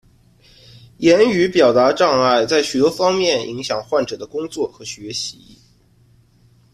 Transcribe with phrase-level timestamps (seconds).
[0.97, 5.59] 言语表达障碍在许多方面影响患者的工作和学习。